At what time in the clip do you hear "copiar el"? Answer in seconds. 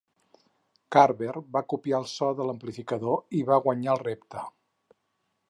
1.73-2.07